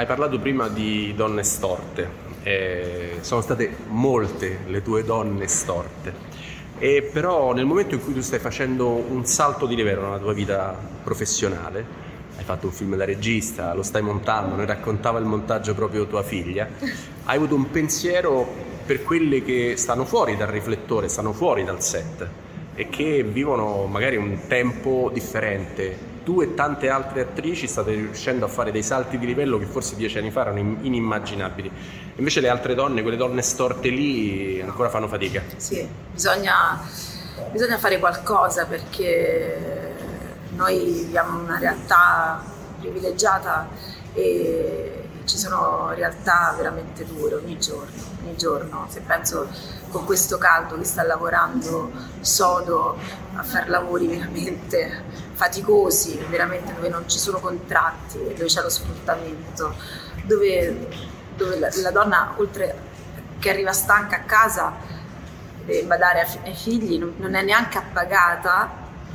[0.00, 2.28] hai parlato prima di donne storte.
[2.42, 6.14] Eh, sono state molte le tue donne storte.
[6.78, 10.32] E però nel momento in cui tu stai facendo un salto di livello nella tua
[10.32, 10.74] vita
[11.04, 11.84] professionale,
[12.38, 16.22] hai fatto un film da regista, lo stai montando, ne raccontava il montaggio proprio tua
[16.22, 16.66] figlia,
[17.24, 18.48] hai avuto un pensiero
[18.86, 22.26] per quelle che stanno fuori dal riflettore, stanno fuori dal set
[22.74, 26.08] e che vivono magari un tempo differente.
[26.24, 29.96] Tu e tante altre attrici state riuscendo a fare dei salti di livello che forse
[29.96, 31.70] dieci anni fa erano inimmaginabili.
[32.16, 35.42] Invece le altre donne, quelle donne storte lì, ancora fanno fatica.
[35.56, 36.78] Sì, bisogna,
[37.50, 39.94] bisogna fare qualcosa perché
[40.56, 42.42] noi viviamo una realtà
[42.78, 43.68] privilegiata
[44.12, 48.86] e ci sono realtà veramente dure ogni giorno, ogni giorno.
[48.88, 49.48] Se penso
[49.90, 52.96] con questo caldo che sta lavorando sodo
[53.34, 59.74] a fare lavori veramente faticosi, veramente dove non ci sono contratti, dove c'è lo sfruttamento,
[60.24, 60.88] dove,
[61.36, 62.88] dove la, la, donna oltre
[63.38, 64.72] che arriva stanca a casa
[65.64, 68.70] deve badare ai, figli, non, non, è neanche appagata,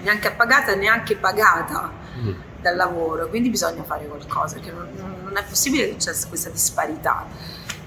[0.00, 1.90] neanche appagata e neanche pagata.
[2.18, 4.88] Mm dal lavoro, quindi bisogna fare qualcosa, perché non,
[5.22, 7.26] non è possibile che c'è questa disparità,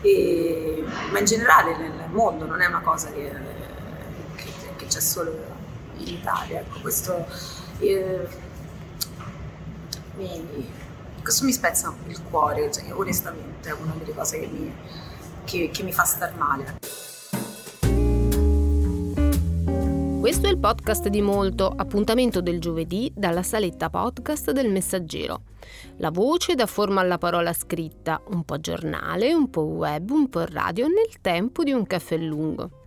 [0.01, 3.31] e, ma in generale nel mondo non è una cosa che,
[4.35, 5.37] che, che c'è solo
[5.97, 6.59] in Italia.
[6.59, 7.25] Ecco, questo,
[7.79, 8.27] eh,
[10.15, 10.69] mi,
[11.21, 14.73] questo, mi, spezza il cuore, cioè, onestamente è una delle cose che mi,
[15.43, 16.79] che mi fa star male.
[20.21, 25.45] Questo è il podcast di Molto, appuntamento del giovedì dalla saletta podcast del Messaggero.
[25.97, 30.45] La voce dà forma alla parola scritta, un po' giornale, un po' web, un po'
[30.45, 32.80] radio, nel tempo di un caffè lungo.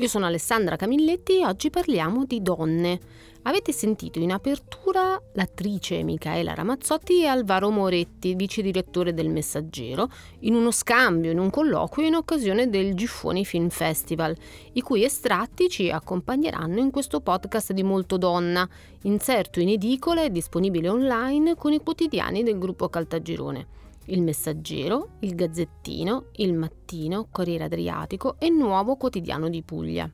[0.00, 2.98] Io sono Alessandra Camilletti e oggi parliamo di donne.
[3.42, 10.08] Avete sentito in apertura l'attrice Michaela Ramazzotti e Alvaro Moretti, vice direttore del Messaggero,
[10.40, 14.34] in uno scambio, in un colloquio in occasione del Giffoni Film Festival,
[14.72, 18.66] i cui estratti ci accompagneranno in questo podcast di Molto Donna,
[19.02, 23.66] inserto in edicola e disponibile online con i quotidiani del gruppo Caltagirone.
[24.10, 30.12] Il Messaggero, il Gazzettino, il Mattino, Corriere Adriatico e Nuovo Quotidiano di Puglia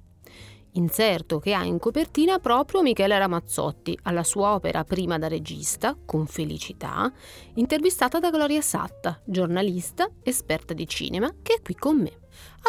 [0.76, 6.26] inserto che ha in copertina proprio Michele Ramazzotti alla sua opera prima da regista, con
[6.26, 7.10] felicità,
[7.54, 12.12] intervistata da Gloria Satta, giornalista, esperta di cinema, che è qui con me.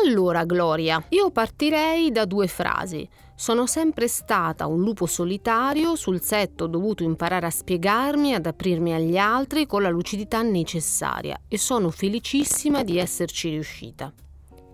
[0.05, 3.07] Allora, Gloria, io partirei da due frasi.
[3.39, 8.95] Sono sempre stata un lupo solitario, sul set ho dovuto imparare a spiegarmi, ad aprirmi
[8.95, 14.11] agli altri con la lucidità necessaria e sono felicissima di esserci riuscita.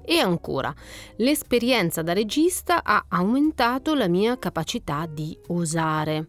[0.05, 0.73] E ancora,
[1.17, 6.27] l'esperienza da regista ha aumentato la mia capacità di osare.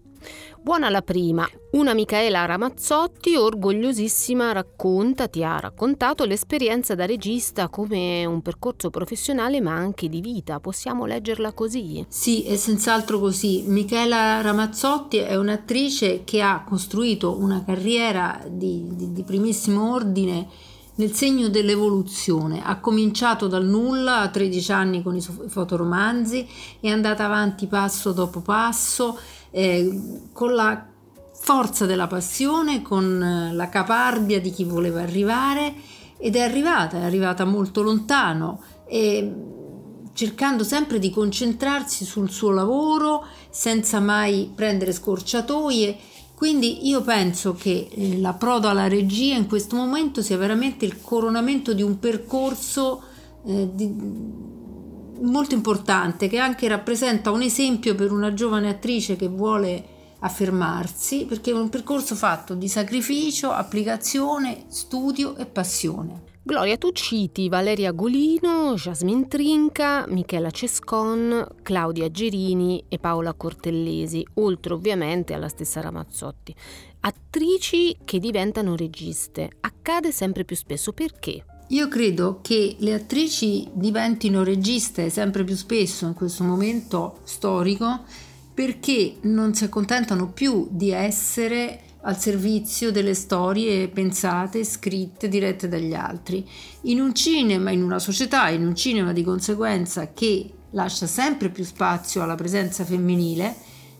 [0.60, 1.46] Buona la prima.
[1.72, 9.60] Una Michaela Ramazzotti, orgogliosissima, racconta, ti ha raccontato l'esperienza da regista come un percorso professionale
[9.60, 10.60] ma anche di vita.
[10.60, 12.04] Possiamo leggerla così?
[12.08, 13.64] Sì, è senz'altro così.
[13.66, 20.48] Michaela Ramazzotti è un'attrice che ha costruito una carriera di, di, di primissimo ordine
[20.97, 22.62] nel segno dell'evoluzione.
[22.65, 26.47] Ha cominciato dal nulla a 13 anni con i fotoromanzi,
[26.81, 29.19] è andata avanti passo dopo passo
[29.50, 30.87] eh, con la
[31.32, 35.75] forza della passione, con eh, la caparbia di chi voleva arrivare
[36.16, 39.32] ed è arrivata, è arrivata molto lontano e
[40.12, 45.99] cercando sempre di concentrarsi sul suo lavoro senza mai prendere scorciatoie
[46.34, 51.00] quindi io penso che eh, la proda alla regia in questo momento sia veramente il
[51.00, 53.02] coronamento di un percorso
[53.46, 53.94] eh, di,
[55.20, 61.50] molto importante che anche rappresenta un esempio per una giovane attrice che vuole affermarsi perché
[61.50, 66.33] è un percorso fatto di sacrificio, applicazione, studio e passione.
[66.47, 74.75] Gloria, tu citi Valeria Golino, Jasmine Trinca, Michela Cescon, Claudia Gerini e Paola Cortellesi, oltre
[74.75, 76.55] ovviamente alla stessa Ramazzotti.
[77.00, 79.53] Attrici che diventano registe.
[79.60, 81.47] Accade sempre più spesso perché?
[81.69, 88.05] Io credo che le attrici diventino registe sempre più spesso in questo momento storico
[88.52, 95.94] perché non si accontentano più di essere al servizio delle storie pensate, scritte, dirette dagli
[95.94, 96.46] altri.
[96.82, 101.64] In un cinema, in una società, in un cinema di conseguenza che lascia sempre più
[101.64, 103.54] spazio alla presenza femminile,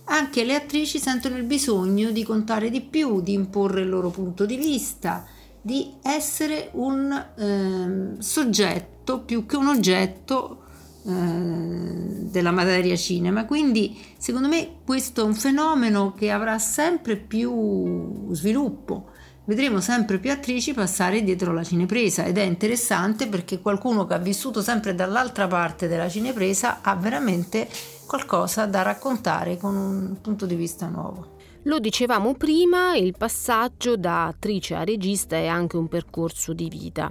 [0.05, 4.45] anche le attrici sentono il bisogno di contare di più, di imporre il loro punto
[4.45, 5.27] di vista,
[5.63, 10.64] di essere un eh, soggetto più che un oggetto
[11.05, 13.45] della materia cinema.
[13.45, 19.11] Quindi secondo me questo è un fenomeno che avrà sempre più sviluppo
[19.47, 24.19] vedremo sempre più attrici passare dietro la cinepresa ed è interessante perché qualcuno che ha
[24.19, 27.69] vissuto sempre dall'altra parte della cinepresa ha veramente
[28.07, 31.34] qualcosa da raccontare con un punto di vista nuovo.
[31.67, 37.11] Lo dicevamo prima, il passaggio da attrice a regista è anche un percorso di vita.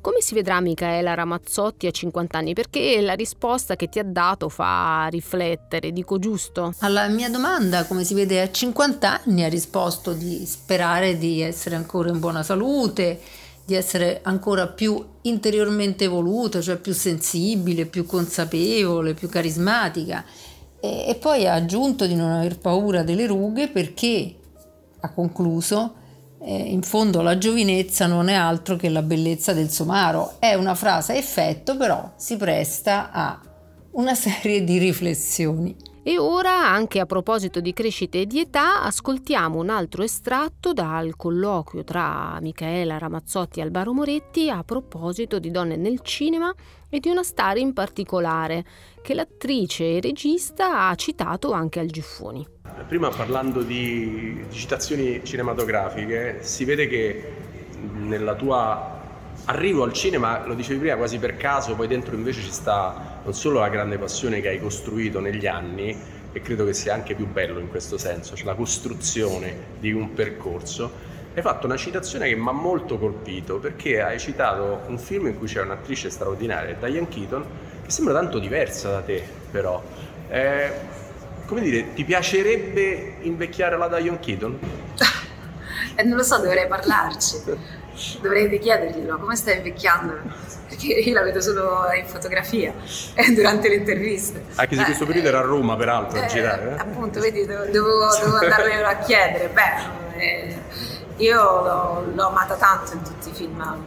[0.00, 2.54] Come si vedrà Michaela Ramazzotti a 50 anni?
[2.54, 6.72] Perché la risposta che ti ha dato fa riflettere, dico giusto?
[6.78, 11.76] Alla mia domanda, come si vede a 50 anni, ha risposto di sperare di essere
[11.76, 13.20] ancora in buona salute,
[13.62, 20.24] di essere ancora più interiormente evoluta, cioè più sensibile, più consapevole, più carismatica
[20.84, 24.34] e, e poi ha aggiunto di non aver paura delle rughe perché,
[24.98, 25.94] ha concluso,
[26.40, 30.40] eh, in fondo la giovinezza non è altro che la bellezza del somaro.
[30.40, 33.40] È una frase a effetto, però si presta a
[33.92, 35.74] una serie di riflessioni.
[36.04, 41.14] E ora, anche a proposito di crescita e di età, ascoltiamo un altro estratto dal
[41.14, 46.52] colloquio tra Michaela Ramazzotti e Albaro Moretti a proposito di donne nel cinema
[46.88, 48.64] e di una star in particolare,
[49.00, 52.44] che l'attrice e regista ha citato anche al Giffoni.
[52.88, 57.32] Prima parlando di, di citazioni cinematografiche, si vede che
[57.92, 59.01] nella tua
[59.46, 63.34] arrivo al cinema, lo dicevi prima, quasi per caso, poi dentro invece ci sta non
[63.34, 67.26] solo la grande passione che hai costruito negli anni, e credo che sia anche più
[67.26, 71.10] bello in questo senso, cioè la costruzione di un percorso.
[71.34, 75.38] Hai fatto una citazione che mi ha molto colpito perché hai citato un film in
[75.38, 77.44] cui c'è un'attrice straordinaria, Diane Keaton,
[77.84, 79.82] che sembra tanto diversa da te, però.
[80.28, 81.00] Eh,
[81.46, 84.58] come dire, ti piacerebbe invecchiare la Diane Keaton?
[85.96, 87.80] eh, non lo so, dovrei parlarci.
[88.20, 90.18] Dovrei chiederglielo, come stai invecchiando?
[90.68, 92.72] Perché io la vedo solo in fotografia
[93.14, 94.44] e durante le interviste.
[94.54, 96.70] Anche se questo periodo era a Roma, peraltro, eh, a girare.
[96.70, 96.80] Eh?
[96.80, 99.48] Appunto, vedi, dovevo, dovevo andarle a chiedere.
[99.48, 100.56] Beh, eh,
[101.16, 103.84] io l'ho, l'ho, amata tanto in tutti i film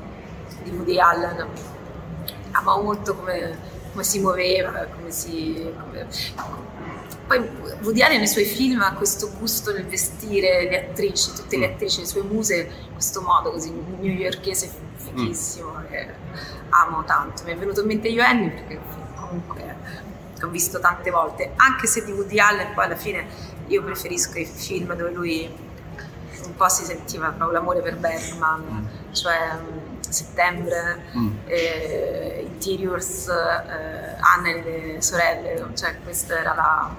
[0.63, 1.47] di Woody Allen.
[2.51, 3.57] Amavo molto come,
[3.91, 5.73] come si muoveva, come si...
[5.75, 6.07] Come,
[7.27, 7.39] poi
[7.81, 11.73] Woody Allen nei suoi film ha questo gusto nel vestire le attrici, tutte le mm.
[11.73, 15.85] attrici, le sue muse, in questo modo così newyorkese fighissimo, mm.
[15.89, 16.13] che
[16.69, 17.43] amo tanto.
[17.43, 18.79] Mi è venuto in mente Annie perché
[19.15, 19.75] comunque
[20.41, 23.25] ho visto tante volte, anche se di Woody Allen poi alla fine
[23.67, 25.63] io preferisco i film dove lui
[26.45, 29.13] un po' si sentiva proprio l'amore per Bergman, mm.
[29.13, 29.57] cioè
[30.07, 31.37] Settembre, mm.
[31.45, 34.61] eh, Interiors, eh, Anna e
[34.93, 36.95] le sorelle, cioè questa era la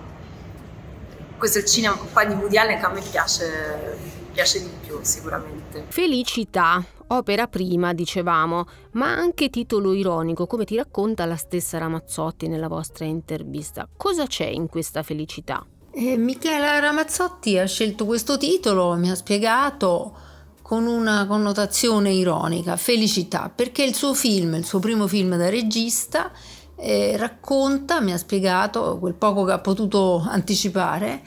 [1.36, 3.98] questo è il cinema po' di Woody Allen che a me piace,
[4.32, 5.86] piace di più sicuramente.
[5.88, 12.68] Felicità, opera prima, dicevamo, ma anche titolo ironico, come ti racconta la stessa Ramazzotti nella
[12.68, 13.88] vostra intervista.
[13.96, 15.64] Cosa c'è in questa felicità?
[15.90, 20.24] Eh, Michela Ramazzotti ha scelto questo titolo, mi ha spiegato
[20.60, 26.32] con una connotazione ironica, felicità, perché il suo film, il suo primo film da regista,
[26.76, 31.22] eh, racconta, mi ha spiegato quel poco che ha potuto anticipare,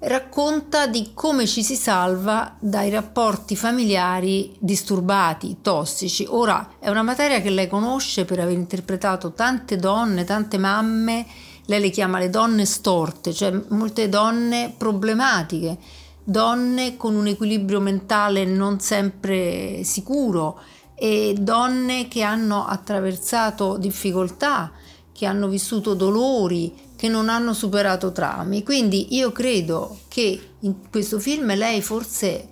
[0.00, 6.26] racconta di come ci si salva dai rapporti familiari disturbati, tossici.
[6.28, 11.26] Ora è una materia che lei conosce per aver interpretato tante donne, tante mamme,
[11.66, 15.78] lei le chiama le donne storte, cioè molte donne problematiche,
[16.24, 20.60] donne con un equilibrio mentale non sempre sicuro
[21.02, 24.70] e donne che hanno attraversato difficoltà
[25.12, 28.62] che hanno vissuto dolori, che non hanno superato traumi.
[28.62, 32.48] Quindi io credo che in questo film lei forse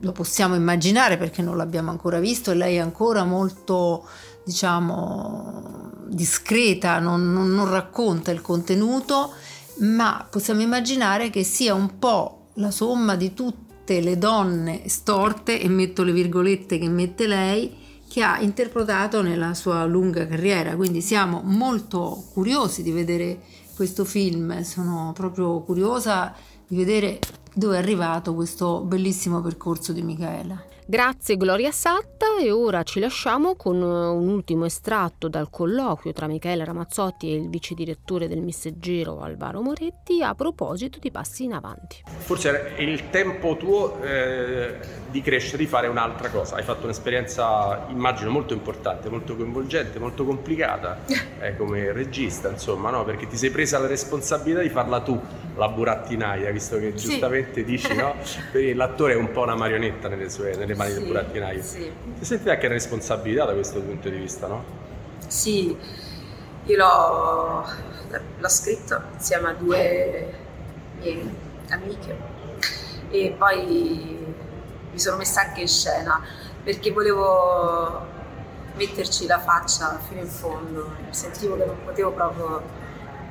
[0.00, 4.06] lo possiamo immaginare perché non l'abbiamo ancora visto e lei è ancora molto
[4.44, 9.32] diciamo discreta, non, non, non racconta il contenuto,
[9.78, 15.68] ma possiamo immaginare che sia un po' la somma di tutte le donne storte, e
[15.70, 17.77] metto le virgolette che mette lei,
[18.08, 23.40] che ha interpretato nella sua lunga carriera, quindi siamo molto curiosi di vedere
[23.76, 26.34] questo film, sono proprio curiosa
[26.66, 27.18] di vedere
[27.54, 30.67] dove è arrivato questo bellissimo percorso di Michaela.
[30.90, 36.26] Grazie Gloria Satta e ora ci lasciamo con uh, un ultimo estratto dal colloquio tra
[36.26, 41.52] Michele Ramazzotti e il vice direttore del Messaggero Alvaro Moretti a proposito di passi in
[41.52, 42.02] avanti.
[42.06, 44.78] Forse è il tempo tuo eh,
[45.10, 46.56] di crescere, di fare un'altra cosa.
[46.56, 51.00] Hai fatto un'esperienza, immagino, molto importante, molto coinvolgente, molto complicata
[51.38, 53.04] eh, come regista, insomma, no?
[53.04, 55.20] perché ti sei presa la responsabilità di farla tu,
[55.54, 57.64] la burattinaia, visto che giustamente sì.
[57.64, 58.14] dici, no?
[58.72, 61.62] L'attore è un po' una marionetta nelle sue nelle mani sì, del burattinaio.
[61.62, 61.92] Sì.
[62.18, 64.64] Ti senti anche responsabilità da questo punto di vista, no?
[65.26, 65.76] Sì,
[66.64, 67.66] io l'ho,
[68.38, 70.34] l'ho scritto insieme a due
[71.00, 72.16] mie amiche
[73.10, 74.34] e poi
[74.90, 76.22] mi sono messa anche in scena
[76.62, 78.06] perché volevo
[78.74, 82.62] metterci la faccia fino in fondo, sentivo che non potevo proprio,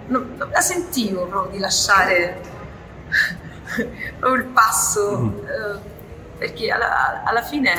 [0.08, 2.42] non, non la sentivo proprio di lasciare
[4.20, 5.48] proprio il passo, mm.
[5.48, 5.80] eh,
[6.38, 7.74] perché alla, alla fine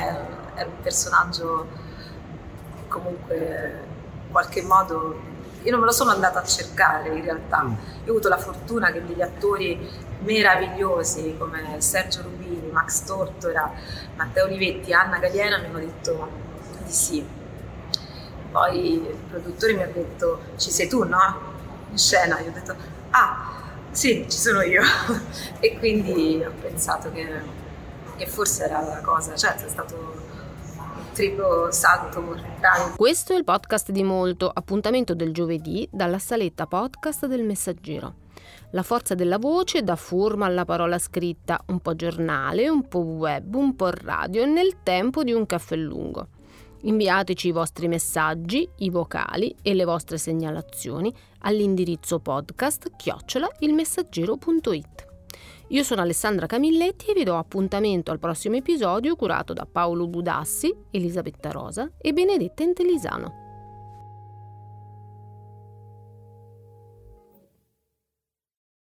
[0.55, 1.69] è un personaggio
[2.89, 3.87] comunque
[4.25, 7.63] in qualche modo io non me lo sono andata a cercare in realtà.
[7.63, 7.73] Mm.
[8.05, 13.71] Io ho avuto la fortuna che degli attori meravigliosi come Sergio Rubini, Max Tortora,
[14.17, 16.29] Matteo Olivetti, Anna Galiena mi hanno detto
[16.85, 17.27] di sì.
[18.51, 21.41] Poi il produttore mi ha detto ci sei tu, no?
[21.91, 22.39] In scena.
[22.41, 22.75] Io ho detto
[23.11, 23.57] ah
[23.91, 24.83] sì, ci sono io.
[25.61, 27.27] e quindi ho pensato che,
[28.19, 30.17] che forse era la cosa, cioè è stato
[31.13, 32.95] triplo salto mortale.
[32.97, 38.27] Questo è il podcast di Molto, appuntamento del giovedì dalla saletta podcast del Messaggero.
[38.73, 43.55] La forza della voce dà forma alla parola scritta, un po' giornale, un po' web,
[43.55, 46.29] un po' radio e nel tempo di un caffè lungo.
[46.83, 55.08] Inviateci i vostri messaggi, i vocali e le vostre segnalazioni all'indirizzo podcast chiocciola ilmessaggero.it.
[55.71, 60.75] Io sono Alessandra Camilletti e vi do appuntamento al prossimo episodio curato da Paolo Budassi,
[60.91, 63.48] Elisabetta Rosa e Benedetta Intellisano.